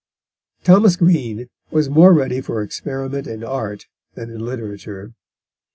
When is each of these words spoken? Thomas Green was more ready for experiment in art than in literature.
Thomas 0.63 0.95
Green 0.95 1.47
was 1.69 1.87
more 1.87 2.11
ready 2.11 2.41
for 2.41 2.63
experiment 2.63 3.27
in 3.27 3.43
art 3.43 3.85
than 4.15 4.31
in 4.31 4.39
literature. 4.43 5.13